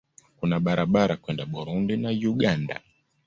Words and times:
Kuna 0.39 0.57
barabara 0.59 1.15
kwenda 1.17 1.45
Burundi 1.45 1.97
na 1.97 2.09
Uganda. 2.31 2.81